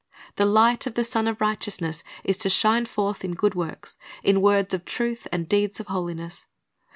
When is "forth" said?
2.87-3.23